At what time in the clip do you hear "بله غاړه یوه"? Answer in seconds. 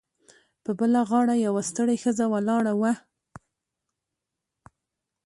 0.79-1.61